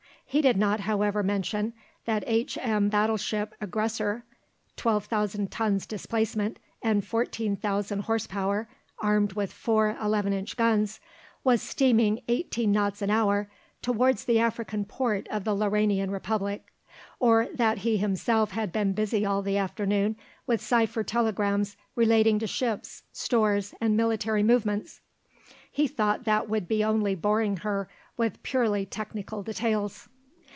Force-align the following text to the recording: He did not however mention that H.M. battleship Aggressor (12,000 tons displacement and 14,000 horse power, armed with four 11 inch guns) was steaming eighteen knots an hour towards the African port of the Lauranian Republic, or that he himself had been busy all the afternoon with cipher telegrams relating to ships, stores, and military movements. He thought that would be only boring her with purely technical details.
He 0.25 0.41
did 0.41 0.55
not 0.55 0.79
however 0.79 1.23
mention 1.23 1.73
that 2.05 2.23
H.M. 2.25 2.87
battleship 2.87 3.53
Aggressor 3.59 4.23
(12,000 4.77 5.51
tons 5.51 5.85
displacement 5.85 6.57
and 6.81 7.05
14,000 7.05 7.99
horse 7.99 8.27
power, 8.27 8.69
armed 8.99 9.33
with 9.33 9.51
four 9.51 9.97
11 10.01 10.31
inch 10.31 10.55
guns) 10.55 11.01
was 11.43 11.61
steaming 11.61 12.21
eighteen 12.29 12.71
knots 12.71 13.01
an 13.01 13.09
hour 13.09 13.49
towards 13.81 14.23
the 14.23 14.39
African 14.39 14.85
port 14.85 15.27
of 15.27 15.43
the 15.43 15.53
Lauranian 15.53 16.09
Republic, 16.11 16.65
or 17.19 17.47
that 17.53 17.79
he 17.79 17.97
himself 17.97 18.51
had 18.51 18.71
been 18.71 18.93
busy 18.93 19.25
all 19.25 19.41
the 19.41 19.57
afternoon 19.57 20.15
with 20.47 20.61
cipher 20.61 21.03
telegrams 21.03 21.75
relating 21.93 22.39
to 22.39 22.47
ships, 22.47 23.03
stores, 23.11 23.75
and 23.81 23.97
military 23.97 24.43
movements. 24.43 25.01
He 25.69 25.89
thought 25.89 26.23
that 26.23 26.47
would 26.47 26.69
be 26.69 26.85
only 26.85 27.15
boring 27.15 27.57
her 27.57 27.89
with 28.15 28.41
purely 28.43 28.85
technical 28.85 29.43
details. 29.43 30.07